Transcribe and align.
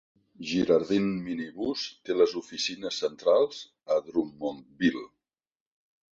Girardin 0.51 1.11
Minibus 1.27 1.83
té 2.09 2.15
les 2.15 2.33
oficines 2.41 2.99
centrals 3.05 3.61
a 3.97 4.01
Drummondville. 4.09 5.05